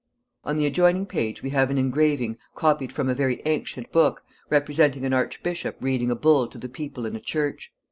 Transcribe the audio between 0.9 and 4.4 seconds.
page we have an engraving, copied from a very ancient book,